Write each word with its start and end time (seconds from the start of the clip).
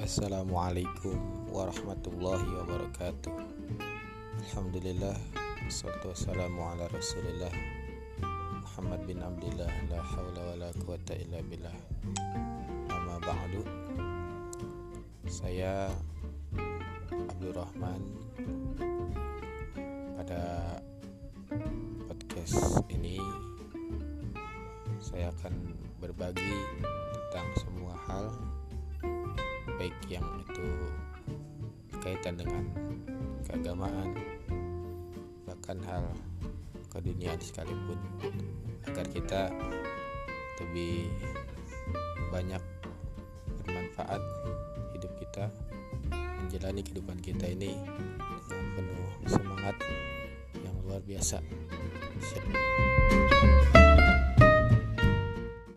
Assalamualaikum 0.00 1.12
warahmatullahi 1.52 2.48
wabarakatuh. 2.56 3.36
Alhamdulillah 4.48 5.12
Wassalatu 5.68 6.16
wassalamu 6.16 6.56
ala 6.56 6.88
Muhammad 8.64 9.04
bin 9.04 9.20
Abdullah 9.20 9.68
La 9.92 10.00
hawla 10.00 10.40
wa 10.40 10.54
la 10.56 10.72
quwata 10.80 11.12
illa 11.20 11.44
billah. 11.44 11.76
Amma 12.88 13.20
ba'du. 13.20 13.60
Saya 15.28 15.92
Abdul 17.12 17.60
Rahman. 17.60 18.00
Pada 20.16 20.40
podcast 22.08 22.88
ini 22.88 23.20
Saya 24.96 25.28
akan 25.28 25.76
berbagi 26.00 26.56
tentang 27.28 27.52
baik 29.90 30.22
yang 30.22 30.26
itu 30.38 30.68
berkaitan 31.90 32.38
dengan 32.38 32.64
keagamaan 33.42 34.14
bahkan 35.42 35.82
hal 35.82 36.06
keduniaan 36.94 37.42
sekalipun 37.42 37.98
agar 38.86 39.06
kita 39.10 39.50
lebih 40.62 41.10
banyak 42.30 42.62
bermanfaat 43.66 44.22
hidup 44.94 45.12
kita 45.18 45.50
menjalani 46.46 46.86
kehidupan 46.86 47.18
kita 47.18 47.50
ini 47.50 47.74
dengan 48.46 48.66
penuh 48.78 49.10
semangat 49.26 49.76
yang 50.62 50.74
luar 50.86 51.02
biasa. 51.02 51.42
Siap. 52.22 52.69